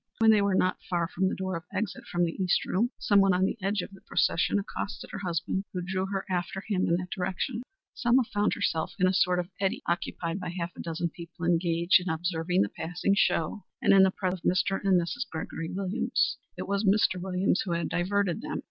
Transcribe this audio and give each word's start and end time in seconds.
When 0.17 0.31
they 0.31 0.41
were 0.41 0.55
not 0.55 0.81
far 0.89 1.07
from 1.07 1.29
the 1.29 1.35
door 1.35 1.55
of 1.55 1.63
exit 1.71 2.05
from 2.07 2.25
the 2.25 2.33
East 2.41 2.65
room, 2.65 2.89
some 2.97 3.19
one 3.21 3.35
on 3.35 3.45
the 3.45 3.55
edge 3.61 3.83
of 3.83 3.91
the 3.91 4.01
procession 4.01 4.57
accosted 4.57 5.11
her 5.11 5.19
husband, 5.19 5.65
who 5.73 5.81
drew 5.83 6.07
her 6.07 6.25
after 6.27 6.59
him 6.67 6.87
in 6.87 6.95
that 6.95 7.11
direction. 7.11 7.61
Selma 7.93 8.23
found 8.23 8.55
herself 8.55 8.95
in 8.97 9.05
a 9.05 9.13
sort 9.13 9.37
of 9.37 9.51
eddy 9.59 9.83
occupied 9.85 10.39
by 10.39 10.49
half 10.49 10.75
a 10.75 10.81
dozen 10.81 11.09
people 11.11 11.45
engaged 11.45 11.99
in 12.01 12.09
observing 12.11 12.63
the 12.63 12.69
passing 12.69 13.13
show, 13.13 13.63
and 13.79 13.93
in 13.93 14.01
the 14.01 14.09
presence 14.09 14.41
of 14.43 14.49
Mr. 14.49 14.83
and 14.83 14.99
Mrs. 14.99 15.29
Gregory 15.29 15.69
Williams. 15.71 16.37
It 16.57 16.67
was 16.67 16.83
Mr. 16.83 17.21
Williams 17.21 17.61
who 17.61 17.73
had 17.73 17.87
diverted 17.89 18.41
them. 18.41 18.59